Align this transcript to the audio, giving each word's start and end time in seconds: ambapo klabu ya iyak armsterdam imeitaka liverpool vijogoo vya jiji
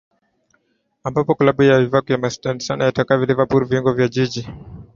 ambapo 1.07 1.31
klabu 1.37 1.61
ya 1.69 1.75
iyak 1.85 2.05
armsterdam 2.11 2.75
imeitaka 2.77 3.17
liverpool 3.29 3.63
vijogoo 3.67 3.93
vya 3.97 4.07
jiji 4.15 4.41